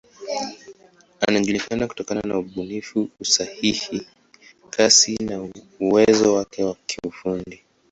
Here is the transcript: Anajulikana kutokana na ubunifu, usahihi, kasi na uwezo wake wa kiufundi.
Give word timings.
Anajulikana 1.27 1.87
kutokana 1.87 2.21
na 2.21 2.37
ubunifu, 2.39 3.09
usahihi, 3.19 4.07
kasi 4.69 5.15
na 5.23 5.49
uwezo 5.79 6.33
wake 6.33 6.63
wa 6.63 6.75
kiufundi. 6.85 7.63